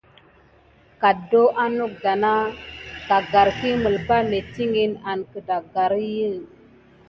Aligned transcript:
Ka 1.01 1.09
adon 1.15 1.49
anada 1.63 2.33
agaɗɗa 3.15 3.67
yi 3.67 3.79
melipa 3.83 4.15
metikini 4.31 4.83
an 5.09 5.19
katurhu 5.31 5.57
kenani. 5.73 6.41